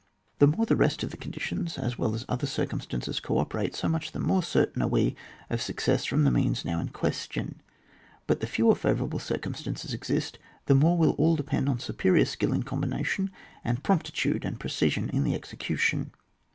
The 0.39 0.47
more 0.47 0.65
the 0.65 0.75
rest 0.75 1.03
of 1.03 1.11
the 1.11 1.15
conditions, 1.15 1.77
as 1.77 1.95
well 1.95 2.15
as 2.15 2.25
other 2.27 2.47
circum 2.47 2.79
stances, 2.79 3.19
co 3.19 3.37
operate, 3.37 3.75
so 3.75 3.87
much 3.87 4.13
the 4.13 4.19
more 4.19 4.41
certain 4.41 4.81
are 4.81 4.87
we 4.87 5.15
of 5.47 5.61
success 5.61 6.05
from 6.05 6.23
the 6.23 6.31
means 6.31 6.65
now 6.65 6.79
in 6.79 6.89
question; 6.89 7.61
but 8.25 8.39
the 8.39 8.47
fewer 8.47 8.73
favour 8.73 9.05
able 9.05 9.19
circumstances 9.19 9.93
exist, 9.93 10.39
the 10.65 10.73
more 10.73 10.97
will 10.97 11.13
all 11.19 11.35
depend 11.35 11.69
on 11.69 11.77
superior 11.77 12.25
skill 12.25 12.51
in 12.51 12.63
combina 12.63 13.05
tion, 13.05 13.29
and 13.63 13.83
promptitude 13.83 14.43
and 14.43 14.59
precision 14.59 15.07
in 15.11 15.23
the 15.23 15.35
execution. 15.35 16.11